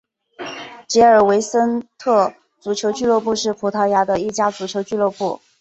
[0.87, 5.39] 吉尔维森特足球俱乐部是葡萄牙的一家足球俱乐部。